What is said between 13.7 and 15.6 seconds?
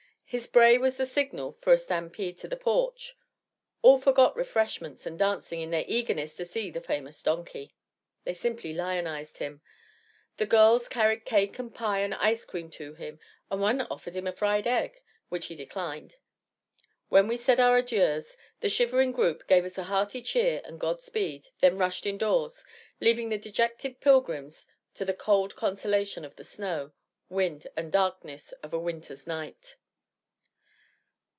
offered him a fried egg, which he